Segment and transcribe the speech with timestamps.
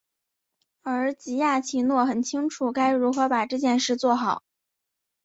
[0.81, 4.41] 而吉亚奇诺很清楚该如何把这件事做好。